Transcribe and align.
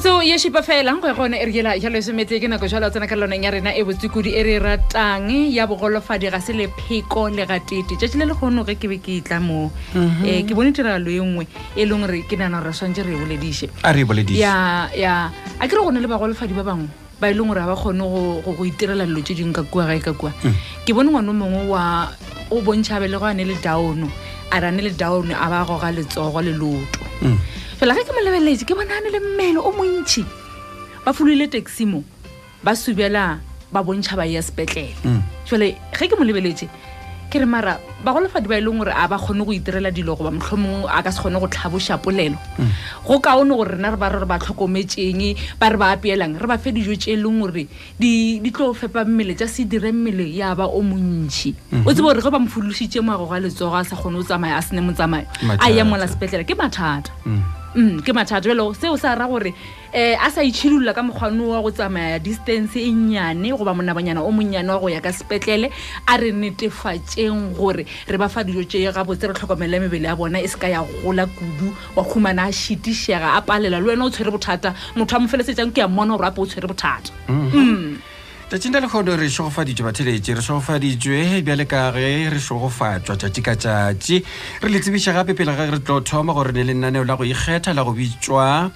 motso 0.00 0.22
yeshipa 0.22 0.62
fela 0.62 0.98
go 1.00 1.08
ya 1.08 1.12
gone 1.14 1.34
e 1.38 1.44
rela 1.44 1.76
jalo 1.78 1.96
e 1.98 2.00
semetse 2.00 2.40
ke 2.40 2.44
nako 2.48 2.66
jalo 2.68 2.86
o 2.86 2.90
tsena 2.90 3.06
ka 3.08 3.14
lonang 3.16 3.42
ya 3.44 3.50
rena 3.50 3.70
e 3.76 3.82
botsekodi 3.84 4.32
e 4.32 4.42
re 4.42 4.52
e 4.54 4.58
ratang 4.58 5.28
ya 5.52 5.66
bogolofadi 5.66 6.30
ga 6.32 6.40
se 6.40 6.52
lepheko 6.56 7.28
le 7.28 7.44
gatete 7.44 7.98
tšatši 8.00 8.16
le 8.16 8.24
le 8.26 8.34
kgone 8.34 8.64
ge 8.64 8.74
ke 8.80 8.88
be 8.88 8.96
ke 8.98 9.20
tla 9.22 9.40
moo 9.44 9.68
um 9.94 10.24
ke 10.24 10.54
bone 10.56 10.72
tiralo 10.72 11.04
e 11.10 11.20
nngwe 11.20 11.44
e 11.76 11.84
leng 11.84 12.08
re 12.08 12.22
ke 12.24 12.32
nagana 12.38 12.62
gore 12.64 12.72
swantse 12.72 13.04
e 13.04 13.04
re 13.04 13.12
e 13.12 13.20
boledise 14.08 14.38
ya 14.40 14.88
a 14.88 15.66
kere 15.68 15.84
gone 15.84 16.00
le 16.00 16.08
bagolofadi 16.08 16.54
ba 16.56 16.64
bangwe 16.64 16.88
ba 17.20 17.28
e 17.28 17.34
leng 17.36 17.52
gore 17.52 17.60
ga 17.60 17.68
ba 17.68 17.76
kgone 17.76 18.00
go 18.56 18.64
itirela 18.64 19.04
dilo 19.04 19.20
tse 19.20 19.34
dingwe 19.36 19.52
ka 19.52 19.62
kua 19.68 19.84
ga 19.84 19.98
e 20.00 20.00
ka 20.00 20.16
kua 20.16 20.32
mm. 20.32 20.56
ke 20.88 20.96
bone 20.96 21.12
ngwane 21.12 21.28
o 21.28 21.36
mongwe 21.36 21.64
wa 21.76 22.08
o 22.48 22.56
bontšhabe 22.64 23.04
le 23.04 23.18
go 23.20 23.28
ane 23.28 23.44
le 23.44 23.56
downo 23.60 24.08
a 24.48 24.60
re 24.64 24.72
ane 24.72 24.80
le 24.80 24.96
downo 24.96 25.36
a 25.36 25.44
ba 25.52 25.60
goga 25.68 25.92
letsogo 25.92 26.40
le 26.40 26.56
loto 26.56 27.04
mm 27.20 27.49
fela 27.80 27.94
ge 27.96 28.02
ke 28.04 28.12
molebeletse 28.12 28.64
ke 28.68 28.74
bona 28.76 28.96
ne 29.00 29.08
le 29.14 29.18
mmele 29.24 29.56
o 29.64 29.70
montšhi 29.72 30.20
ba 31.04 31.14
fuloile 31.16 31.48
taximo 31.48 32.02
ba 32.62 32.74
subela 32.76 33.38
ba 33.72 33.80
bontšha 33.82 34.16
ba 34.20 34.26
ya 34.28 34.42
sepetlele 34.44 34.90
fele 35.48 35.70
mm. 35.80 35.88
ge 35.96 36.04
ke 36.08 36.16
molebeletse 36.20 36.66
ke 37.32 37.40
re 37.40 37.46
mara 37.48 37.78
bagolofadi 38.04 38.48
ba 38.52 38.58
e 38.58 38.60
leng 38.60 38.82
gore 38.84 38.92
a 38.92 39.06
ba 39.08 39.16
kgone 39.16 39.46
go 39.48 39.52
itirela 39.56 39.88
dilo 39.90 40.12
goba 40.14 40.28
motlhomong 40.30 40.84
a 40.92 41.00
ka 41.02 41.08
se 41.08 41.22
kgone 41.24 41.40
go 41.40 41.48
tlhaboša 41.48 41.96
polelo 42.04 42.36
mm. 42.60 42.70
go 43.08 43.16
kaone 43.18 43.48
gore 43.56 43.72
rena 43.72 43.92
re 43.92 43.96
ba 43.96 44.10
re 44.12 44.20
re 44.20 44.28
ba 44.28 44.36
tlhokometseng 44.44 45.38
ba 45.56 45.70
re 45.72 45.78
ba 45.80 45.88
apeelang 45.96 46.36
re 46.36 46.46
ba 46.52 46.58
fe 46.60 46.74
dijo 46.76 46.92
tse 47.00 47.14
e 47.16 47.16
leng 47.16 47.40
gore 47.40 47.64
di 47.96 48.44
tlo 48.52 48.74
fepa 48.76 49.06
mmele 49.08 49.32
tja 49.32 49.48
se 49.48 49.64
dire 49.64 49.88
mmele 49.88 50.28
ya 50.28 50.52
ba 50.54 50.68
o 50.68 50.82
montšhi 50.84 51.54
mm-hmm. 51.56 51.86
o 51.86 51.96
tse 51.96 52.04
bore 52.04 52.20
ge 52.20 52.28
ba 52.28 52.36
mofolositse 52.44 53.00
moago 53.00 53.24
ga 53.32 53.40
letsogo 53.40 53.72
a 53.72 53.80
sa 53.88 53.96
kgone 53.96 54.20
go 54.20 54.22
tsamaya 54.28 54.60
a 54.60 54.62
sene 54.62 54.84
motsamayo 54.84 55.24
a 55.56 55.72
ya 55.72 55.80
mola 55.88 56.04
sepetlela 56.04 56.44
ke 56.44 56.52
mathata 56.52 57.08
mm 57.24 57.32
-hmm 57.40 57.59
mm, 57.74 58.00
ke 58.06 58.12
mathata 58.12 58.48
jelo 58.48 58.72
seo 58.74 58.96
se 58.98 59.08
ra 59.14 59.26
gore 59.28 59.48
um 59.48 59.54
eh, 59.92 60.14
a 60.20 60.30
sa 60.30 60.40
itšhidolola 60.42 60.94
ka 60.94 61.02
mokgwano 61.02 61.48
wa 61.50 61.62
go 61.62 61.70
tsamaya 61.70 62.18
distance 62.22 62.76
e 62.76 62.90
nnyane 62.90 63.50
goba 63.56 63.74
monabanyana 63.74 64.22
o 64.22 64.30
monnyane 64.30 64.68
wa 64.70 64.78
go 64.78 64.86
ya 64.88 65.00
ka 65.00 65.10
sepetlele 65.10 65.70
a 66.06 66.16
re 66.18 66.30
netefatseng 66.32 67.56
gore 67.56 67.86
re 68.08 68.16
ba 68.18 68.28
fa 68.28 68.42
dijo 68.44 68.62
tsee 68.64 68.90
gabotse 68.92 69.26
re 69.26 69.34
tlhokomelela 69.34 69.80
mebele 69.86 70.06
ya 70.08 70.16
bona 70.16 70.38
e 70.40 70.46
se 70.48 70.58
ka 70.58 70.68
ya 70.68 70.82
gola 71.02 71.26
kudu 71.26 71.74
wa 71.96 72.02
khumana 72.04 72.44
a 72.46 72.52
šitišega 72.52 73.36
a 73.36 73.42
palela 73.42 73.80
le 73.80 73.86
wena 73.94 74.04
o 74.06 74.10
tshwere 74.10 74.30
bothata 74.30 74.74
motho 74.96 75.16
a 75.16 75.20
mo 75.20 75.28
felesetsang 75.28 75.72
ke 75.74 75.78
ya 75.82 75.88
mmona 75.88 76.16
gore 76.16 76.28
ape 76.30 76.38
o 76.40 76.46
tshwere 76.46 76.68
bothata 76.70 77.10
mm-hmm. 77.28 77.60
mm 77.60 77.74
-hmm. 77.74 77.86
mm. 77.86 77.96
tšatšing 78.50 78.74
la 78.74 78.80
lekgono 78.82 79.14
re 79.14 79.28
šogofaditšwe 79.30 79.84
batheletse 79.86 80.34
re 80.34 80.42
šogofaditšwe 80.42 81.42
bjale 81.46 81.64
ka 81.70 81.92
ge 81.94 82.26
re 82.34 82.38
šogofatšwa 82.42 83.14
tšatši 83.14 83.40
ka 83.46 83.52
tšatši 83.54 84.16
re 84.66 84.68
le 84.74 84.78
tsebiša 84.82 85.12
gape 85.14 85.38
pele 85.38 85.54
ga 85.54 85.70
re 85.70 85.78
tlo 85.78 86.00
thoma 86.02 86.34
gore 86.34 86.50
ne 86.50 86.64
le 86.66 86.74
nnaneo 86.74 87.06
la 87.06 87.14
go 87.14 87.22
ikgetha 87.22 87.70
la 87.78 87.86
go 87.86 87.94
bitšwa 87.94 88.72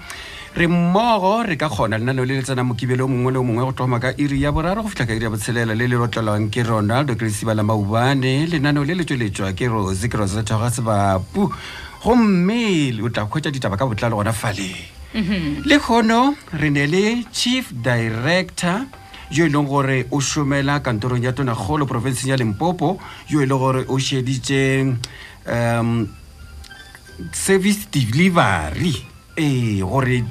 re 0.55 0.67
mmogo 0.71 1.43
re 1.43 1.59
ka 1.59 1.67
kgona 1.67 1.99
lenaneo 1.99 2.23
le 2.23 2.39
le 2.39 2.43
tsena 2.47 2.63
mokibelo 2.63 3.03
o 3.03 3.07
mongwe 3.11 3.35
le 3.35 3.39
o 3.43 3.43
mongwe 3.43 3.63
go 3.67 3.71
thoma 3.75 3.99
ka 3.99 4.15
iri 4.15 4.39
ya 4.47 4.51
boraro 4.55 4.79
go 4.79 4.87
fitlha 4.87 5.05
ka 5.11 5.11
iri 5.13 5.27
ya 5.27 5.33
botshelela 5.35 5.75
le 5.75 5.87
le 5.91 5.95
lotlelwang 5.99 6.47
ke 6.47 6.63
ronaldo 6.63 7.19
kresiba 7.19 7.51
la 7.51 7.59
maubane 7.63 8.47
lenaneo 8.47 8.87
le 8.87 8.95
le 8.95 9.03
tsweletswa 9.03 9.51
ke 9.51 9.67
rosi 9.67 10.07
ke 10.07 10.15
rosetta 10.15 10.55
ga 10.55 10.71
sebapu 10.71 11.51
gomme 11.99 12.63
o 13.03 13.09
tla 13.11 13.27
kgwetsa 13.27 13.51
ditaba 13.51 13.75
ka 13.75 13.83
botla 13.83 14.07
botlalo 14.07 14.23
gona 14.23 14.31
faleng 14.31 14.87
mhm. 15.11 15.67
le 15.67 15.77
kgono 15.83 16.31
re 16.63 16.69
ne 16.71 16.87
le 16.87 17.27
chief 17.35 17.75
director 17.75 18.87
yo 19.31 19.45
e 19.45 19.49
leng 19.49 19.67
gore 19.67 20.05
o 20.11 20.19
šomela 20.19 20.79
kantorong 20.79 21.23
ya 21.23 21.33
tonakgolo 21.33 21.85
porofenseng 21.85 22.29
ya 22.29 22.37
lempopo 22.37 22.97
yo 23.27 23.41
e 23.41 23.45
leng 23.45 23.59
gore 23.59 23.85
o 23.87 23.97
šeditse 23.97 24.95
um 25.49 26.07
service 27.33 27.87
delivery 27.91 28.93
ee 29.37 29.81
gore 29.81 30.21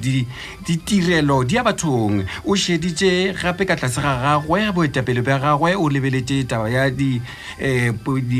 ditirelo 0.65 1.43
di 1.43 1.55
ya 1.55 1.63
bathong 1.63 2.23
o 2.45 2.55
šeditše 2.55 3.35
gape 3.35 3.65
ka 3.67 3.75
tlase 3.75 4.01
ga 4.01 4.15
gagwe 4.21 4.71
boetapele 4.71 5.21
bja 5.21 5.39
gagwe 5.39 5.75
o 5.75 5.89
lebeletse 5.89 6.47
taba 6.47 6.69
ya 6.69 6.87
eh, 7.59 7.91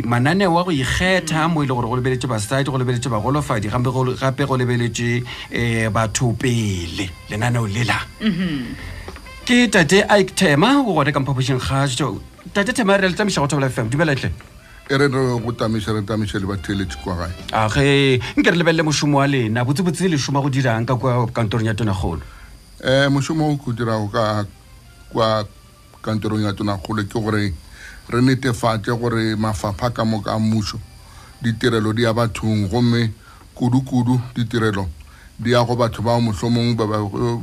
mananeo 0.06 0.54
wa 0.56 0.64
go 0.64 0.72
ikgetha 0.72 1.48
mo 1.52 1.64
e 1.64 1.68
le 1.68 1.74
gore 1.76 1.88
go 1.88 1.96
lebeletse 1.96 2.28
basadi 2.28 2.64
go 2.72 2.78
lebeletse 2.78 3.10
bagolofadi 3.12 3.68
gape 3.68 4.46
go 4.46 4.56
lebeletse 4.58 5.22
um 5.52 5.92
batho 5.94 6.32
pele 6.40 7.10
lenaneo 7.30 7.68
lela 7.68 8.00
mm-hmm. 8.24 8.95
ke 9.46 9.58
tate 9.70 10.00
ike 10.14 10.32
tema 10.40 10.70
o 10.90 10.94
gone 10.96 11.12
ka 11.14 11.20
mphaphošeng 11.22 11.60
gatso 11.62 12.08
tate 12.54 12.72
tema 12.74 12.96
re 12.98 13.08
le 13.08 13.14
tamiša 13.16 13.42
go 13.44 13.48
thobola 13.52 13.68
fm 13.70 13.92
dumelantle 13.94 14.32
e 14.90 14.98
re 14.98 15.08
go 15.14 15.52
tamiša 15.54 15.94
re 15.94 16.02
tamiša 16.02 16.40
le 16.42 16.48
batheletši 16.50 16.98
kwa 17.04 17.14
gae 17.20 17.30
age 17.60 18.24
nke 18.38 18.52
re 18.52 18.58
lebelele 18.58 18.82
mošomo 18.90 19.22
wa 19.22 19.28
lena 19.30 19.62
botsebotse 19.64 20.10
le 20.10 20.18
šoma 20.18 20.42
go 20.42 20.50
dirang 20.50 20.86
ka 20.90 20.96
kwa 20.98 21.28
kantorong 21.30 21.68
ya 21.70 21.78
tonakgolo 21.78 22.22
um 22.82 23.14
mošomo 23.14 23.54
o 23.54 23.56
ke 23.62 23.76
dirago 23.78 24.08
ka 24.10 24.46
kwa 25.14 25.46
kantorong 26.02 26.42
ya 26.50 26.54
tonakgolo 26.58 27.06
ke 27.06 27.14
gore 27.22 27.54
re 28.10 28.22
netefatse 28.26 28.98
gore 28.98 29.36
mafapha 29.38 29.94
ka 29.94 30.02
mo 30.06 30.22
ka 30.26 30.40
mmušo 30.42 30.80
ditirelo 31.46 31.94
di 31.94 32.02
ya 32.02 32.14
bathong 32.18 32.66
gomme 32.66 33.12
kudu-kudu 33.54 34.18
ditirelo 34.36 34.90
di 35.38 35.52
ya 35.54 35.62
go 35.62 35.76
batho 35.78 36.02
bao 36.02 36.18
mohlomong 36.22 36.74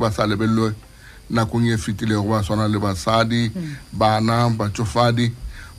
ba 0.01 0.11
sa 0.11 0.27
lebelele 0.27 0.75
nakong 1.33 1.67
e 1.73 1.77
fetilego 1.79 2.23
ba 2.29 2.43
tshwana 2.45 2.69
le 2.69 2.79
basadi 2.79 3.51
bana 3.93 4.49
batsofadi 4.53 5.33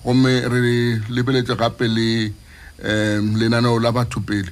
gomme 0.03 0.41
re 0.50 1.00
lebeletse 1.14 1.53
gape 1.56 1.86
le 1.88 2.34
um 2.84 3.38
lenaneo 3.38 3.80
la 3.80 3.91
batho 3.91 4.19
pele 4.19 4.50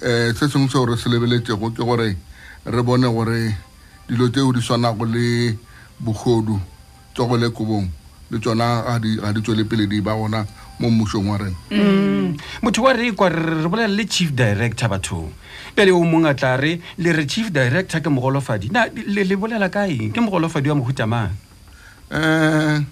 um 0.00 0.32
se 0.34 0.48
sengwe 0.48 0.70
seo 0.72 0.86
re 0.88 0.96
se 0.96 1.08
lebeletsego 1.12 1.70
ke 1.76 1.84
gore 1.84 2.16
re 2.64 2.82
bone 2.82 3.04
gore 3.06 3.52
dilo 4.08 4.28
tseo 4.32 4.52
di 4.52 4.60
tshwanago 4.60 5.04
le 5.04 5.52
bogodu 6.00 6.56
tsogo 7.12 7.36
le 7.36 7.52
kobong 7.52 7.86
le 8.30 8.38
tsona 8.40 8.96
ga 9.20 9.32
di 9.32 9.40
tswele 9.44 9.64
pele 9.68 9.86
di 9.86 10.00
ba 10.00 10.16
gona 10.16 10.40
mo 10.80 10.90
mmušong 10.90 11.28
wa 11.30 11.38
rena 11.38 11.54
mm. 11.70 12.36
motho 12.62 12.82
wa 12.82 12.92
re 12.92 13.08
ekwa 13.08 13.28
re 13.28 13.68
bolela 13.68 13.88
le 13.88 14.04
chief 14.08 14.32
director 14.32 14.88
bathong 14.88 15.30
pele 15.76 15.90
o 15.92 16.00
mong 16.02 16.26
a 16.26 16.34
tla 16.34 16.56
re 16.56 16.80
le 16.98 17.12
re 17.12 17.26
chief 17.26 17.52
director 17.52 18.00
ke 18.00 18.10
mogolofadi 18.10 18.72
na 18.72 18.86
le 19.06 19.36
bolela 19.36 19.68
ka 19.70 19.86
eng 19.86 20.10
ke 20.10 20.20
mogolofadi 20.20 20.68
wa 20.68 20.74
mohutamang 20.74 21.30
um 22.10 22.18
eh, 22.20 22.82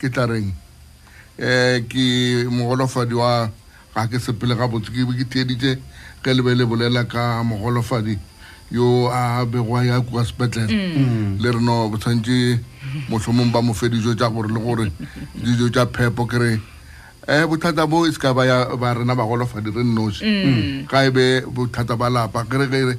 ke 0.00 0.08
tla 0.08 0.26
reng 0.26 0.48
um 0.48 1.82
ke 1.92 2.04
mogolofadi 2.48 3.12
wa 3.20 3.48
ga 3.94 4.06
ke 4.08 4.16
sepele 4.20 4.56
gabotse 4.56 4.88
ke 4.88 5.04
be 5.04 5.12
ke 5.22 5.28
theeditse 5.28 5.76
ge 6.24 6.30
le 6.32 6.42
be 6.42 6.54
le 6.56 6.64
bolela 6.64 7.04
ka 7.04 7.44
mogolofadi 7.44 8.16
yo 8.72 9.10
a 9.12 9.44
bego 9.44 9.76
a 9.76 9.84
ya 9.84 10.00
kua 10.00 10.24
sepetlele 10.24 10.72
mm. 10.72 11.36
le 11.40 11.48
re 11.52 11.60
no 11.60 11.92
tshwanetse 12.00 12.64
motlhomong 13.12 13.52
ba 13.52 13.60
mofedijo 13.60 14.16
fe 14.16 14.16
tsa 14.16 14.32
gore 14.32 14.48
le 14.48 14.60
gore 14.60 14.88
dijo 15.36 15.68
tsa 15.68 15.84
phepo 15.84 16.24
kere 16.26 16.64
um 17.26 17.46
bothata 17.50 17.86
bo 17.88 18.04
e 18.06 18.12
se 18.12 18.18
ka 18.18 18.32
ba 18.32 18.44
rena 18.92 19.14
bagolofadi 19.16 19.70
re 19.74 19.82
nnosi 19.82 20.84
ga 20.88 20.98
mm. 21.04 21.06
e 21.08 21.10
be 21.10 21.40
bothata 21.48 21.96
ba 21.96 22.10
lapa 22.10 22.44
kere 22.44 22.66
re 22.68 22.98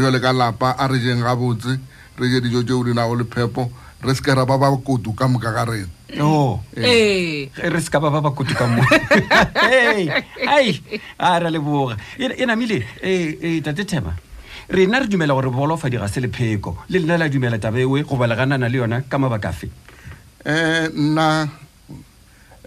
jole 0.00 0.20
ka 0.20 0.32
lapa 0.32 0.76
a 0.78 0.86
re 0.88 0.98
jeng 1.00 1.22
ga 1.22 1.34
botse 1.34 1.78
re 2.18 2.26
je 2.30 2.40
dijo 2.40 2.62
tseo 2.62 2.84
di 2.84 2.94
nago 2.94 3.14
le 3.16 3.24
phepo 3.24 3.70
re 4.02 4.14
se 4.14 4.22
ke 4.22 4.30
ra 4.34 4.44
ba 4.46 4.58
ba 4.58 4.70
kotu 4.70 5.12
ka 5.14 5.26
moka 5.26 5.50
ka 5.52 5.64
rena 5.66 5.90
eh. 6.78 7.48
re 7.50 7.80
se 7.82 7.90
ka 7.90 7.98
ba 7.98 8.10
ba 8.14 8.20
ba 8.22 8.30
kotu 8.30 8.54
ka 8.54 8.66
moi 8.70 8.86
a 10.46 10.58
re 10.62 10.76
a 11.18 11.50
leboga 11.50 11.96
e, 12.18 12.30
e 12.38 12.46
namile 12.46 12.84
e, 13.02 13.58
tate 13.60 13.82
thema 13.86 14.14
rena 14.70 15.02
re 15.02 15.08
dumela 15.10 15.34
gore 15.34 15.50
bogolofadi 15.50 15.98
ga 15.98 16.06
se 16.06 16.20
lepheko 16.22 16.76
le 16.94 16.98
lena 17.02 17.18
le 17.18 17.28
dumela 17.30 17.58
tabewe 17.58 18.06
go 18.06 18.14
balaganana 18.14 18.68
le 18.70 18.78
yona 18.78 19.02
ka 19.02 19.18
mabakafe 19.18 19.66
um 20.46 20.52
eh, 20.54 20.86
nna 20.94 21.48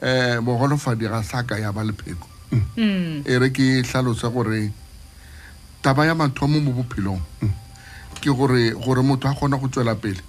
um 0.02 0.46
bogolofadi 0.46 1.08
ga 1.10 1.24
sa 1.24 1.44
ka 1.44 1.58
ya 1.58 1.72
ba 1.72 1.82
lepheko 1.84 2.28
mm. 2.78 3.24
e 3.26 3.38
re 3.40 3.50
ke 3.50 3.82
tlhalose 3.82 4.30
gore 4.30 4.72
taba 5.82 6.06
ya 6.06 6.16
mathomo 6.16 6.60
mo 6.60 6.72
bophelong 6.72 7.22
ke 8.22 8.30
gore 8.30 8.72
gore 8.78 9.02
motho 9.02 9.28
a 9.28 9.34
kgona 9.34 9.58
go 9.58 9.68
tswela 9.68 9.96
pele 9.96 10.22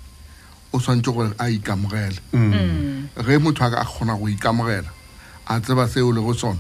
o 0.73 0.79
swantse 0.81 1.13
gore 1.13 1.33
a 1.39 1.51
ikamogele 1.51 2.17
mm. 2.33 3.09
ge 3.27 3.39
motho 3.39 3.65
a 3.65 3.85
kgona 3.85 4.15
go 4.17 4.25
ikamogela 4.29 4.89
a 5.47 5.61
tseba 5.61 5.89
seo 5.89 6.13
le 6.13 6.21
go 6.21 6.33
sona 6.33 6.59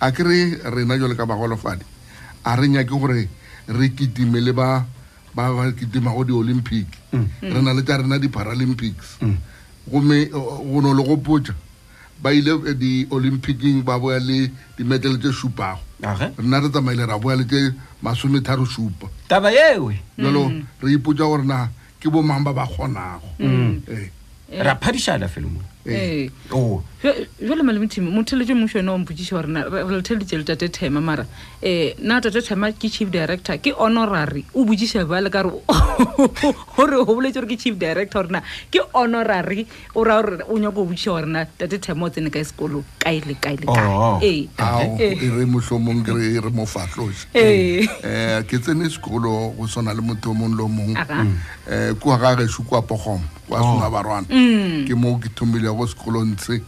a 0.00 0.10
kere 0.10 0.58
rena 0.74 0.98
jalo 0.98 1.14
ka 1.14 1.24
bagolofadi 1.26 1.84
a 2.44 2.56
re 2.56 2.68
nyake 2.68 2.90
gore 2.90 3.28
re 3.68 3.88
kitime 3.90 4.40
le 4.42 4.52
ba 4.52 4.84
ba 5.34 5.52
ba 5.54 5.70
kitima 5.72 6.10
go 6.10 6.24
di-olympic 6.24 6.88
mm. 7.12 7.28
re 7.54 7.62
na 7.62 7.72
le 7.72 7.82
tsa 7.82 8.02
rena 8.02 8.18
di-paralympics 8.18 9.22
gomme 9.86 10.26
go 10.26 10.80
no 10.82 10.90
le 10.92 11.04
go 11.06 11.16
potsa 11.16 11.54
ba 12.22 12.30
ile 12.32 12.54
eh, 12.70 12.74
di 12.78 13.02
olympicing 13.10 13.82
ba 13.82 13.98
boya 13.98 14.22
le 14.22 14.46
di 14.78 14.84
medal 14.86 15.18
tse 15.18 15.32
shupago 15.34 15.80
rena 16.38 16.60
re 16.62 16.70
tsamaye 16.70 16.94
le 16.96 17.04
ra 17.06 17.18
boya 17.18 17.34
le 17.42 17.44
tse 17.50 17.74
masome 18.02 18.38
tharo 18.40 18.62
shupa 18.64 19.10
taba 19.28 19.50
yewe 19.50 19.96
lolo 20.22 20.46
mm. 20.48 20.62
re 20.86 20.92
ipotsa 20.94 21.26
gore 21.26 21.42
na 21.42 21.66
ke 22.00 22.06
bo 22.06 22.22
mang 22.22 22.46
ba 22.46 22.54
ba 22.54 22.62
kgonago 22.66 23.26
mm. 23.42 23.72
eh. 23.90 24.06
ra 24.62 24.78
phadišala 24.78 25.26
felo 25.28 25.50
mone 25.50 25.66
jalo 25.84 26.82
malemotim 27.64 28.04
motheletse 28.14 28.54
moso 28.54 28.78
one 28.78 28.90
ompotsiša 29.02 29.34
gorena 29.34 29.64
re 29.68 29.82
letheletse 29.82 30.38
le 30.38 30.44
tate 30.44 30.68
thema 30.72 31.00
mara 31.00 31.26
um 31.60 31.68
nna 31.98 32.20
tate 32.20 32.40
thema 32.44 32.70
ke 32.72 32.88
chief 32.88 33.10
director 33.10 33.56
ke 33.58 33.72
honorary 33.78 34.44
o 34.54 34.62
botsiša 34.64 35.02
bale 35.10 35.26
ka 35.30 35.42
re 35.42 35.50
gore 36.76 36.94
o 36.94 37.14
boletse 37.16 37.34
gore 37.42 37.48
ke 37.50 37.58
chief 37.58 37.76
director 37.78 38.22
gorena 38.22 38.42
ke 38.70 38.80
honorary 38.94 39.66
o 39.96 40.04
raya 40.06 40.22
gore 40.22 40.44
o 40.48 40.58
nyaka 40.62 40.78
o 40.78 40.84
botsiša 40.84 41.10
gorena 41.18 41.44
tate 41.58 41.80
thema 41.82 42.06
o 42.06 42.10
tsene 42.14 42.30
ka 42.30 42.38
sekolo 42.46 42.84
kae 43.02 43.18
le 43.26 43.34
kae 43.42 43.56
le 43.58 43.66
kae 43.66 43.90
oh, 43.90 44.20
ere 44.22 45.46
motlhomong 45.56 46.06
e 46.06 46.38
re 46.38 46.50
mofatlose 46.60 47.26
um 47.34 47.40
eh, 47.42 48.42
ke 48.46 48.62
tsene 48.62 48.88
sekolo 48.88 49.50
go 49.58 49.66
tshwana 49.66 49.92
le 49.94 50.00
motho 50.00 50.30
o 50.30 50.34
mongwe 50.34 50.56
le 50.56 50.62
o 50.62 50.68
mongwe 50.68 50.96
eh, 51.02 51.90
um 51.90 51.98
kuwa 52.00 52.18
ka 52.18 52.36
gešo 52.38 52.62
kwa 52.62 52.82
pogomo 52.82 53.26
kwa 53.48 53.60
sona 53.60 53.86
oh. 53.86 53.90
barwana 53.90 54.26
mm. 54.30 54.84
ke 54.86 54.94
mo 54.94 55.18
ke 55.18 55.28
thomile 55.34 55.68
go 55.74 55.86
sekolong 55.86 56.36
tse 56.38 56.62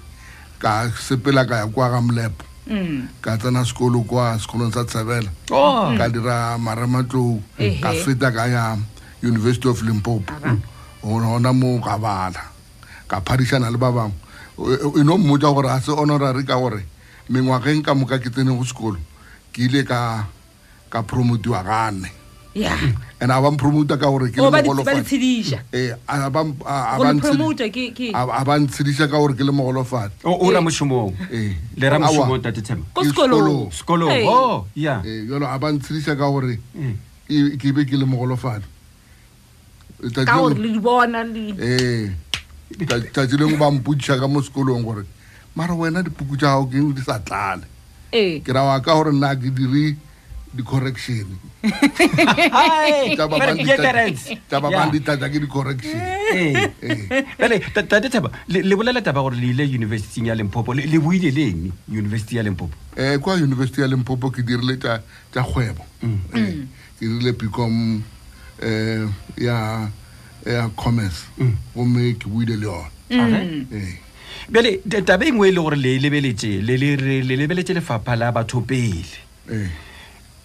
ka 0.58 0.90
sepela 0.98 1.46
ka 1.46 1.62
ya 1.62 1.66
kwa 1.70 1.90
ga 1.90 2.00
mlepo 2.00 2.44
mm. 2.66 3.20
ka 3.22 3.36
tsena 3.36 3.64
sekolo 3.64 4.02
kwa 4.06 4.38
sekolong 4.38 4.72
sa 4.74 4.82
tsebela 4.84 5.30
oh. 5.50 5.94
ka 5.94 6.08
dira 6.08 6.58
marematlou 6.58 7.38
ka 7.82 7.90
feta 7.94 8.30
ka 8.34 8.46
ya 8.50 8.76
university 9.22 9.68
of 9.70 9.80
limpopo 9.82 10.34
gona 11.04 11.52
mo 11.54 11.78
ka 11.80 11.96
bala 12.00 12.42
ka 13.06 13.22
phadišana 13.22 13.70
le 13.70 13.78
ba 13.78 13.90
bangwe 13.92 14.16
e, 14.58 14.98
e, 14.98 15.00
e 15.00 15.02
no 15.06 15.18
mmotsa 15.20 15.52
gore 15.54 15.68
ga 15.68 15.78
se 15.80 15.92
honorary 15.94 16.42
ka 16.42 16.58
gore 16.58 16.82
mengwageng 17.30 17.82
ka 17.86 17.94
moka 17.94 18.18
ke 18.18 18.30
tsene 18.32 18.50
go 18.50 18.64
sekolo 18.66 18.98
ke 19.54 19.62
ile 19.68 19.84
ka 19.86 20.26
promotiwa 21.06 21.62
gane 21.62 22.23
and 22.54 23.32
a 23.32 23.40
ba 23.40 23.50
promoter 23.56 23.96
ka 23.96 24.06
gore 24.06 24.30
oh, 24.38 24.54
eh, 24.54 24.58
a 24.60 24.60
ba 24.62 24.62
tsidisha 24.62 25.58
ka 25.98 26.20
gore 26.22 26.98
ke 29.34 29.40
eh. 29.40 29.40
Eh. 29.40 29.44
le 29.44 29.52
fa 29.84 30.10
o 30.22 30.50
ra 30.52 30.60
mošomong 30.62 31.10
le 31.76 31.86
ra 31.90 31.98
mošomong 31.98 32.42
tate 32.42 32.62
yo 34.22 34.66
yalo 34.74 35.46
a 35.46 35.58
ba 35.58 35.68
tsidisha 35.74 36.14
ka 36.16 36.30
gore 36.30 36.58
mm. 36.78 36.94
ke 37.58 37.72
be 37.74 37.82
ke 37.84 37.96
le 37.98 38.04
mogolofadi 38.06 38.64
tsatsi 40.14 40.62
lengwe 43.34 43.56
ba 43.58 43.70
mputsha 43.70 44.20
ka 44.20 44.26
mo 44.30 44.38
sekolong 44.42 44.84
gore 44.86 45.02
mara 45.56 45.74
wena 45.74 46.02
dipuku 46.06 46.36
tša 46.38 46.58
o 46.58 46.66
ke 46.66 46.78
di 46.94 47.02
sa 47.02 47.18
Eh, 48.14 48.38
ke 48.46 48.50
ra 48.54 48.62
wa 48.62 48.78
ka 48.78 48.94
gore 48.94 49.10
na 49.10 49.34
ke 49.34 49.50
dire 49.50 49.98
di-correction 50.54 51.26
taba 53.18 53.36
ban 54.70 54.88
ditlatsa 54.94 55.26
ke 55.26 55.38
di-correctionate 55.42 56.78
eh. 56.78 57.10
eh. 57.10 58.10
taba 58.14 58.30
le 58.46 58.74
bolela 58.78 59.02
taba 59.02 59.20
gore 59.26 59.34
le 59.36 59.50
ile 59.50 59.64
yunibersityng 59.66 60.30
ya 60.30 60.34
lempopo 60.38 60.70
le 60.78 60.86
buile 61.02 61.30
le 61.34 61.42
eng 61.50 61.62
yunibersity 61.90 62.38
ya 62.38 62.42
lempopo 62.46 62.72
um 62.94 63.02
eh, 63.02 63.18
kwa 63.18 63.34
yunibersity 63.42 63.82
ya 63.82 63.88
lempopo 63.90 64.30
ke 64.30 64.46
dirile 64.46 64.78
tsa 64.78 65.02
kgwebo 65.34 65.82
mm. 66.06 66.18
ke 67.02 67.02
dirile 67.02 67.30
becom 67.34 67.74
um 68.62 69.04
ya 69.34 69.56
commerce 70.78 71.26
mm. 71.38 71.54
gomme 71.74 72.14
ke 72.14 72.30
buile 72.30 72.54
le 72.60 72.66
yone 72.70 73.66
mm. 73.66 73.96
bele 74.52 74.78
taba 75.02 75.26
engwe 75.26 75.50
e 75.50 75.52
le 75.52 75.58
gore 75.60 75.74
le 75.76 75.98
lebeletse 75.98 76.60
le 76.62 76.78
lebeletse 77.34 77.74
lefapha 77.74 78.14
la 78.16 78.30
batho 78.30 78.60
pele 78.62 79.26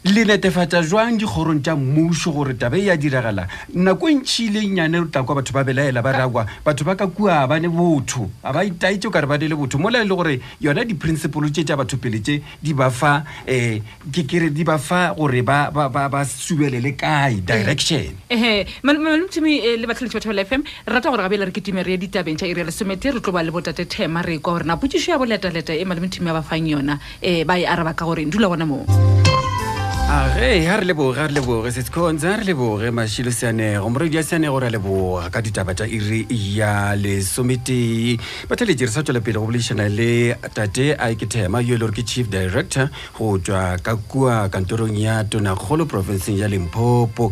le 0.05 0.23
netefatsa 0.23 0.79
jwang 0.81 1.17
dikgorong 1.19 1.59
tsa 1.61 1.75
mmuso 1.75 2.31
gore 2.31 2.53
tabe 2.55 2.75
ya 2.79 2.95
diragala 2.95 3.43
nako 3.75 4.07
e 4.09 4.13
ntšhileng 4.23 4.73
nyane 4.79 5.11
tla 5.11 5.23
kwa 5.27 5.35
batho 5.35 5.51
ba 5.51 5.63
belaela 5.67 5.99
ba 6.01 6.13
rakwa 6.15 6.45
batho 6.65 6.85
ba 6.87 6.95
ka 6.95 7.07
kua 7.11 7.43
a 7.43 7.47
bane 7.51 7.67
botho 7.67 8.29
ga 8.41 8.53
ba 8.55 8.63
itaetse 8.63 9.07
o 9.07 9.11
kare 9.11 9.27
ba 9.27 9.35
ne 9.37 9.49
le 9.51 9.55
botho 9.59 9.75
mola 9.77 9.99
e 9.99 10.05
le 10.07 10.15
gore 10.15 10.39
yona 10.63 10.85
di-principle 10.87 11.51
tse 11.51 11.65
tsa 11.67 11.75
batho 11.75 11.97
pele 11.99 12.21
tse 12.23 12.39
di 12.63 12.71
bafa 12.73 13.25
um 13.45 13.51
eh, 13.51 13.81
kekere 14.09 14.51
di 14.55 14.63
ba 14.63 14.77
fa 14.79 15.11
gore 15.17 15.43
ba 15.43 15.67
subelele 16.23 16.95
kae 16.95 17.43
directionmtmi 17.43 18.31
eh, 18.31 19.73
eh, 19.73 19.77
le 19.77 19.85
batlhaletse 19.85 20.15
batho 20.15 20.29
bala 20.31 20.45
fm 20.47 20.63
re 20.87 20.93
rata 20.95 21.09
gore 21.11 21.23
gabeele 21.27 21.43
re 21.43 21.51
ketime 21.51 21.83
re 21.83 21.91
ya 21.91 21.97
ditabeng 21.99 22.37
ta 22.39 22.47
e 22.47 22.53
ria 22.55 22.63
lesomete 22.63 23.11
re 23.11 23.19
tlo 23.19 23.33
ba 23.35 23.43
le 23.43 23.51
botate 23.51 23.83
thema 23.85 24.21
re 24.23 24.39
kwa 24.39 24.53
gore 24.53 24.63
napotsiso 24.63 25.11
ya 25.11 25.17
boletaleta 25.19 25.73
e 25.75 25.83
malemothimi 25.83 26.29
a 26.29 26.33
ba 26.33 26.41
fang 26.41 26.65
yona 26.71 26.95
um 27.19 27.43
ba 27.43 27.59
e 27.59 27.65
araba 27.67 27.91
ka 27.93 28.05
gore 28.07 28.23
dula 28.25 28.47
gona 28.47 28.63
moo 28.65 28.87
are 30.09 30.61
ha 30.65 30.75
re 30.81 30.85
leboge 30.89 31.19
a 31.21 31.27
re 31.29 31.33
leboge 31.37 31.69
setsikhonsa 31.71 32.33
a 32.33 32.37
re 32.41 32.45
leboge 32.49 32.89
mašhilo 32.89 33.31
seanego 33.31 33.89
moredi 33.93 34.17
a 34.17 34.23
seanego 34.23 34.59
re 34.61 34.67
a 34.67 34.71
leboga 34.71 35.27
ka 35.29 35.39
ditaba 35.39 35.73
tša 35.77 35.85
iri 35.85 36.25
ya 36.31 36.95
lesometee 36.97 38.17
batheletše 38.49 38.85
re 38.89 38.93
sa 38.93 39.03
tswela 39.05 39.21
pele 39.21 39.37
go 39.37 39.45
boledišana 39.45 39.85
le 39.89 40.33
tate 40.53 40.95
aiketema 40.97 41.61
yo 41.61 41.75
e 41.75 41.77
le 41.77 41.85
gore 41.85 41.93
ke 41.93 42.01
chief 42.01 42.25
director 42.29 42.89
go 43.19 43.37
tswa 43.37 43.77
ka 43.85 43.93
kua 43.95 44.49
kantorong 44.49 44.97
ya 44.97 45.21
tonakgolo 45.29 45.85
profenseng 45.85 46.41
ya 46.41 46.49
lempopo 46.49 47.29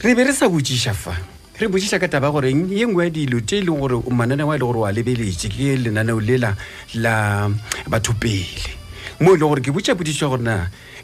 re 0.00 0.14
be 0.16 0.24
re 0.24 0.32
sa 0.32 0.48
botšiša 0.48 0.94
fa 0.96 1.12
re 1.60 1.68
botšiša 1.68 2.00
ka 2.00 2.08
taba 2.08 2.32
goreng 2.32 2.64
ye 2.72 2.86
ngwe 2.88 3.04
ya 3.04 3.10
dilo 3.12 3.44
te 3.44 3.60
e 3.60 3.60
leng 3.60 3.76
gore 3.76 4.00
manane 4.08 4.40
e 4.40 4.48
wa 4.48 4.56
e 4.56 4.58
le 4.58 4.64
gore 4.64 4.78
oa 4.88 4.92
lebeletše 4.92 5.52
ke 5.52 5.76
lenaneo 5.84 6.16
lela 6.16 6.56
la 6.96 7.44
batho 7.92 8.16
pele 8.16 8.72
mo 9.20 9.36
e 9.36 9.36
leng 9.36 9.44
gore 9.52 9.60
ke 9.60 9.68
botša 9.68 9.92
bodišwa 9.92 10.32
gorena 10.32 10.56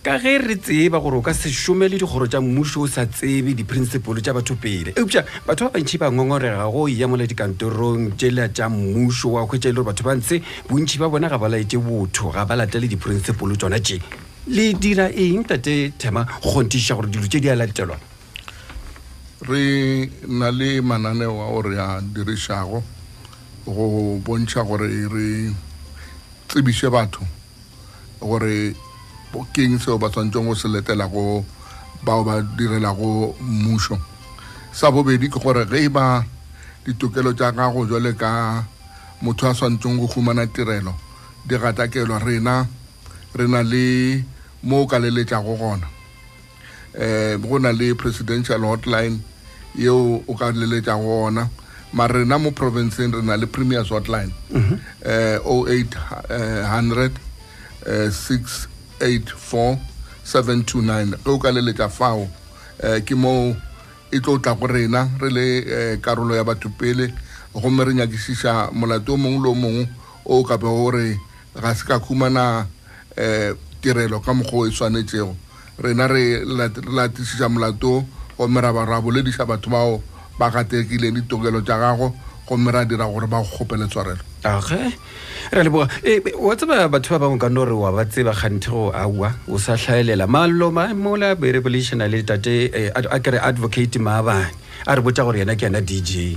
ka 0.03 0.15
ge 0.17 0.39
re 0.41 0.55
tseba 0.57 0.99
gore 0.99 1.17
o 1.19 1.21
ka 1.21 1.33
se 1.37 1.51
šome 1.53 1.85
le 1.85 1.99
dikgoro 2.01 2.25
tša 2.25 2.41
mmušo 2.41 2.81
o 2.81 2.87
sa 2.89 3.05
tsebe 3.05 3.53
di-principle 3.53 4.23
tša 4.25 4.33
batho 4.33 4.57
pele 4.57 4.95
eupša 4.97 5.21
batho 5.45 5.69
ba 5.69 5.77
bantšhi 5.77 5.99
ba 6.01 6.09
ngongorega 6.09 6.65
go 6.73 6.89
ya 6.89 7.05
mola 7.05 7.27
dikantorong 7.29 8.17
tšela 8.17 8.49
tša 8.49 8.71
mmušo 8.73 9.29
wa 9.37 9.45
kgwetša 9.45 9.69
e 9.69 9.73
le 9.73 9.77
gore 9.85 9.89
batho 9.93 10.03
ba 10.09 10.15
ntse 10.17 10.41
bontšhi 10.73 10.97
ba 11.05 11.13
bona 11.13 11.29
ga 11.29 11.37
ba 11.37 11.53
laetse 11.53 11.77
botho 11.77 12.33
ga 12.33 12.47
ba 12.49 12.57
latele 12.57 12.89
di-principle 12.89 13.57
tsona 13.61 13.77
tše 13.77 14.01
le 14.49 14.73
dira 14.81 15.13
eng 15.13 15.45
tate 15.45 15.93
thema 16.01 16.25
kgontiša 16.25 16.97
gore 16.97 17.13
dilo 17.13 17.29
tše 17.29 17.39
di 17.45 17.49
a 17.53 17.61
latelwa 17.61 18.01
re 19.53 19.65
na 20.33 20.49
le 20.49 20.81
mananeo 20.81 21.45
ao 21.45 21.61
re 21.61 21.77
a 21.77 22.01
dirišago 22.01 22.81
go 23.69 24.17
bontšha 24.25 24.65
gore 24.65 24.89
re 24.89 25.53
tsebiše 26.49 26.89
batho 26.89 27.21
gore 28.17 28.89
keng 29.53 29.79
seo 29.79 29.99
ba 29.99 30.11
tshwanetseng 30.11 30.47
go 30.47 30.55
se 30.55 30.69
letelago 30.69 31.45
bao 32.05 32.25
ba 32.25 32.43
direlago 32.57 33.35
mmušo 33.41 33.99
sa 34.73 34.91
bobedi 34.91 35.29
ke 35.31 35.39
gore 35.39 35.65
ge 35.67 35.87
e 35.87 35.89
ba 35.89 36.25
ditokelo 36.87 37.33
tša 37.33 37.51
gago 37.53 37.87
jwale 37.87 38.13
ka 38.17 38.65
motho 39.23 39.49
a 39.49 39.53
tshwanetseng 39.55 39.99
go 39.99 40.07
humana 40.07 40.47
tirelo 40.47 40.95
di 41.47 41.57
gatakelwa 41.59 42.19
rena 42.19 42.67
re 43.35 43.47
na 43.49 43.63
le 43.63 44.25
mo 44.63 44.83
o 44.83 44.87
ka 44.87 44.99
leletšago 44.99 45.55
gona 45.61 45.87
um 46.99 47.43
go 47.47 47.59
na 47.59 47.71
le 47.73 47.95
presidential 47.95 48.61
hotline 48.67 49.21
yeo 49.79 50.23
o 50.27 50.35
ka 50.35 50.51
leletšago 50.51 51.07
gona 51.07 51.49
mare 51.93 52.19
rena 52.25 52.39
mo 52.39 52.51
provinceng 52.51 53.15
re 53.15 53.23
na 53.23 53.37
le 53.39 53.47
premiers 53.47 53.91
hotline 53.95 54.33
um 54.55 54.59
mhm. 54.61 54.79
eh, 55.07 55.39
o 55.47 55.63
oh 55.63 55.69
eight 55.71 55.95
eh, 56.31 56.67
hundred 56.67 57.15
six 58.13 58.69
084729 59.01 59.01
ge 61.05 61.17
e 61.27 61.31
o 61.35 61.39
ka 61.39 61.51
leletša 61.53 61.89
fao 61.89 62.23
um 62.29 63.03
ke 63.05 63.15
moo 63.15 63.55
e 64.13 64.21
tlo 64.21 64.39
tla 64.39 64.55
go 64.55 64.67
rena 64.67 65.09
re 65.21 65.31
le 65.31 65.47
eh, 65.65 65.99
karolo 66.01 66.35
ya 66.35 66.45
batho 66.45 66.69
pele 66.79 67.13
gomme 67.55 67.85
re 67.85 67.95
nyakišiša 67.95 68.71
molato 68.73 69.15
o 69.15 69.17
mongwe 69.17 69.43
le 69.45 69.49
o 69.51 69.55
mongwe 69.55 69.89
o 70.25 70.45
ka 70.45 70.57
be 70.59 70.67
gore 70.69 71.19
ga 71.55 71.75
se 71.75 71.85
ka 71.85 71.99
khumana 72.01 72.67
um 73.17 73.57
tirelo 73.81 74.21
ka 74.21 74.33
mokgwa 74.35 74.61
o 74.61 74.67
e 74.67 74.71
tshwanetsego 74.71 75.37
rena 75.79 76.07
re 76.07 76.45
latišiša 76.45 77.49
molato 77.49 78.05
gomme 78.39 78.61
ra 78.61 78.73
ba 78.73 78.85
ra 78.85 79.01
bolediša 79.01 79.47
batho 79.47 79.71
bao 79.71 80.03
ba 80.39 80.51
gatekileng 80.51 81.15
ditokelo 81.21 81.61
tša 81.63 81.77
gago 81.79 82.15
gomme 82.51 82.73
re 82.75 82.85
dira 82.85 83.07
gore 83.07 83.27
ba 83.31 83.39
gopele 83.47 83.87
tswarelo 83.87 84.19
age 84.43 84.93
re 85.53 85.63
leboa 85.63 85.87
e, 86.03 86.19
e, 86.19 86.35
wa 86.35 86.57
tseba 86.59 86.89
batho 86.91 87.15
ba 87.15 87.23
bangwe 87.23 87.39
ka 87.39 87.49
nogore 87.49 87.75
wa 87.79 87.91
ba 87.95 88.03
tseba 88.05 88.35
kganthe 88.35 88.69
go 88.71 88.91
aua 88.91 89.37
o 89.47 89.55
sa 89.59 89.79
tlhaelela 89.79 90.27
malo 90.27 90.71
mola 90.75 91.35
berebolation 91.39 92.03
le 92.03 92.23
tate 92.27 92.71
e, 92.75 92.91
a 92.91 93.19
kere 93.23 93.39
advocate 93.39 94.03
maabane 94.03 94.51
a 94.91 94.95
re 94.99 95.03
botsa 95.03 95.23
gore 95.23 95.39
yena 95.47 95.55
ke 95.55 95.71
yana 95.71 95.79
dj 95.81 96.35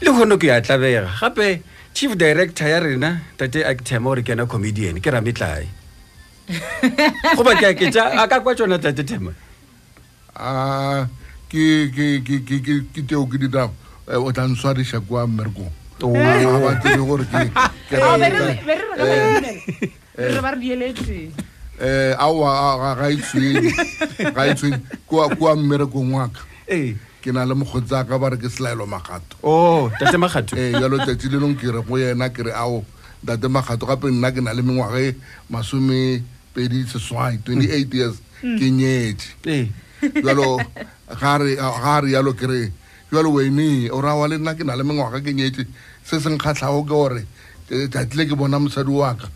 le 0.00 0.10
kgone 0.14 0.38
ke 0.38 0.46
ya 0.54 0.62
tlabega 0.62 1.10
gape 1.20 1.58
chief 1.92 2.14
director 2.14 2.68
ya 2.70 2.78
rena 2.80 3.18
tate 3.36 3.66
actema 3.66 4.06
gore 4.14 4.22
ke 4.22 4.30
yana 4.38 4.46
comedian 4.46 5.02
ke 5.02 5.10
rametlae 5.10 5.66
goba 7.34 7.58
ke 7.58 7.74
aketa 7.74 8.14
a 8.22 8.28
ka 8.30 8.38
kwa 8.38 8.54
tsona 8.54 8.78
tate 8.78 9.02
tema 9.02 9.34
a 10.38 11.10
ke 11.50 11.90
teo 13.02 13.26
ke 13.26 13.36
di 13.42 13.50
dago 13.50 13.74
Eh, 14.08 14.16
o 14.22 14.32
tla 14.32 14.46
ntshwarisha 14.48 15.00
kwa 15.00 15.26
mmerekong 15.26 15.72
oh. 16.02 16.10
ga 16.10 16.58
ba 16.58 16.76
tsebe 16.76 16.96
kua 25.06 25.56
mmerekong 25.56 26.12
waka 26.14 26.40
eh. 26.70 26.94
ke 27.22 27.32
na 27.34 27.42
le 27.44 27.54
mokgotsi 27.58 27.98
ka 28.06 28.14
ba 28.18 28.30
re 28.30 28.38
ke 28.38 28.46
selaelo 28.46 28.86
magato 28.86 29.34
oh, 29.42 29.90
eh, 30.54 30.70
jalo 30.78 31.02
tsatsi 31.02 31.26
le 31.26 31.42
leng 31.42 31.58
ke 31.58 31.66
re 31.74 31.82
go 31.82 31.98
yena 31.98 32.30
ke 32.30 32.46
re 32.46 32.52
ao 32.54 32.86
tate 33.26 33.50
magato 33.50 33.82
gape 33.90 34.06
nna 34.06 34.30
ke 34.30 34.38
na 34.38 34.54
le 34.54 34.62
mengwage 34.62 35.18
masome 35.50 36.22
pedi 36.54 36.86
seswai 36.86 37.42
twenty 37.42 37.66
eight 37.74 37.90
years 37.90 38.22
mm. 38.46 38.54
ke 38.62 38.66
nyetse 38.70 39.56
jalo 40.22 40.62
ga 41.18 41.34
re 42.06 42.10
jalo 42.14 42.30
ke 42.38 42.46
jalo 43.12 43.30
wene 43.32 43.90
o 43.90 44.00
ra 44.00 44.14
wa 44.18 44.26
le 44.28 44.38
nna 44.38 44.54
ke 44.58 44.64
na 44.66 44.74
le 44.74 44.82
mengwaga 44.82 45.20
ke 45.22 45.32
nyetse 45.34 45.64
se 46.06 46.18
seng 46.20 46.38
kgatlhago 46.40 46.82
ke 46.82 46.88
gore 46.90 47.22
tatile 47.90 48.26
ke 48.26 48.34
bona 48.34 48.58
mosadi 48.58 48.90
waka 48.90 49.30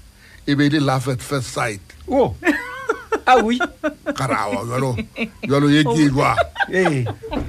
e 0.47 0.55
be 0.55 0.67
e 0.67 0.71
le 0.71 0.81
laugh 0.81 1.07
at 1.09 1.21
first 1.23 1.55
sight 1.55 1.79
aaaalo 3.27 4.97
ye 5.75 5.85
ke 5.87 6.07
jwa 6.11 6.35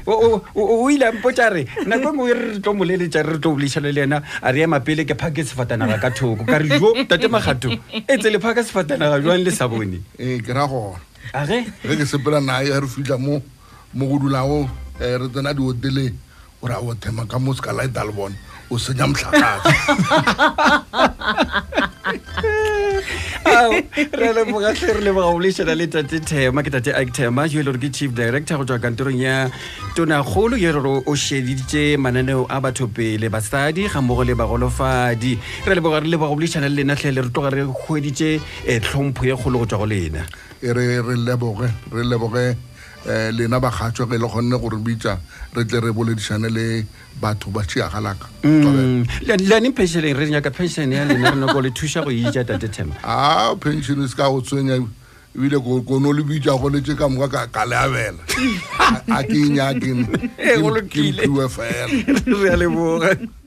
o 0.06 0.90
ile 0.94 1.10
mpotsa 1.18 1.50
re 1.50 1.66
nako 1.90 2.14
ngwe 2.14 2.28
e 2.30 2.34
re 2.38 2.46
re 2.54 2.58
tlo 2.62 2.74
moleletsa 2.78 3.26
re 3.26 3.34
re 3.34 3.40
tlo 3.42 3.56
bolešhale 3.58 3.90
le 3.90 4.04
ena 4.06 4.22
a 4.46 4.52
re 4.54 4.62
ema 4.70 4.80
pele 4.80 5.06
ke 5.10 5.18
phake 5.18 5.42
sefatanaga 5.42 5.98
ka 5.98 6.14
thoko 6.14 6.46
ka 6.46 6.62
re 6.62 6.70
jo 6.78 6.94
tate 7.10 7.26
magato 7.34 7.74
e 7.98 8.18
tse 8.22 8.30
le 8.30 8.38
phaka 8.38 8.62
sefatanaga 8.62 9.18
jwang 9.26 9.42
le 9.42 9.52
sa 9.58 9.66
bone 9.68 9.98
ee 10.22 10.38
ke 10.38 10.54
ra 10.54 10.70
gona 10.70 11.02
age 11.34 11.66
ge 11.82 11.98
ke 11.98 12.06
sepela 12.06 12.38
naa 12.46 12.62
re 12.62 12.86
fitlha 12.88 13.18
mo 13.18 13.42
godulago 13.98 14.70
Eh, 15.04 15.18
re 15.18 15.28
tsena 15.34 15.50
diotele 15.58 16.14
o 16.62 16.68
re 16.70 16.74
a 16.78 16.80
o 16.80 16.94
thema 16.94 17.26
ka 17.26 17.38
mo 17.42 17.54
sekala 17.58 17.82
e 17.90 17.90
dalbon 17.90 18.38
o 18.70 18.78
senya 18.78 19.08
motlhakatsi 19.10 19.74
re 24.22 24.30
lebogatlhe 24.38 24.90
re 24.94 25.02
lebogabolešana 25.02 25.74
le 25.80 25.88
tate 25.96 26.22
thema 26.22 26.62
ke 26.62 26.70
tate 26.78 26.94
ike 26.94 27.18
thema 27.18 27.48
yo 27.50 27.66
e 27.66 27.66
le 27.66 27.74
gore 27.74 27.82
ke 27.82 27.90
chief 27.98 28.14
director 28.14 28.62
go 28.62 28.66
tswa 28.70 28.78
kantorong 28.86 29.18
ya 29.26 29.36
tonakgolo 29.98 30.54
yo 30.64 30.70
e 30.70 30.74
lere 30.78 30.94
o 31.12 31.18
sheditse 31.26 31.98
mananeo 32.06 32.46
a 32.46 32.62
batho 32.62 32.86
pele 33.00 33.26
basadi 33.34 33.90
ga 33.90 34.06
mmogo 34.06 34.22
le 34.32 34.38
bagolofadi 34.44 35.34
re 35.70 35.74
leboga 35.82 35.98
re 36.06 36.14
lebogabolešana 36.14 36.70
le 36.76 36.84
lenatlhe 36.86 37.10
le 37.18 37.26
re 37.26 37.30
tloga 37.34 37.50
re 37.58 37.66
kgweditse 37.66 38.38
eh, 38.70 38.78
tlhompho 38.80 39.26
ye 39.26 39.34
kgolo 39.34 39.66
go 39.66 39.66
tswa 39.66 39.82
go 39.82 39.90
lena 39.90 40.22
e 40.62 40.70
re 40.70 41.02
leboge 41.30 41.74
re 41.96 42.06
leboge 42.14 42.70
eh 43.08 43.32
lena 43.34 43.60
ba 43.60 43.72
gatswe 43.74 44.06
ke 44.12 44.16
le 44.22 44.28
gonne 44.30 44.54
gore 44.62 44.78
bitsa 44.78 45.18
re 45.58 45.66
tle 45.66 45.80
re 45.82 45.90
boledishane 45.92 46.50
le 46.54 46.86
batho 47.22 47.50
ba 47.50 47.66
tshi 47.66 47.82
agalaka 47.82 48.30
mm 48.44 49.26
le 49.26 49.60
ni 49.60 49.72
pension 49.74 50.02
re 50.06 50.30
nya 50.30 50.42
ka 50.42 50.54
pension 50.54 50.92
ya 50.92 51.04
lena 51.10 51.34
no 51.34 51.48
go 51.50 51.62
le 51.62 51.74
thusa 51.74 52.06
go 52.06 52.14
itja 52.14 52.46
e 52.46 52.46
that 52.46 52.62
time 52.72 52.94
ah 53.04 53.56
pension 53.58 54.02
is 54.06 54.14
e 54.14 54.16
ka 54.16 54.30
go 54.30 54.38
tswenya 54.42 54.78
ebile 55.34 55.58
kono 55.82 56.14
le 56.14 56.22
bitsa 56.22 56.54
go 56.62 56.70
letse 56.70 56.94
ka 56.94 57.10
moka 57.10 57.50
ka 57.50 57.66
leabela 57.66 58.22
a 59.10 59.24
ke 59.26 59.50
nya 59.50 59.74
e 59.74 59.82
ke 59.82 59.92
ne 59.98 60.06
ke 60.86 61.02
mphiwe 61.26 61.50
fela 61.50 61.90
re 62.38 62.54
a 62.54 62.58
leboga 62.58 63.41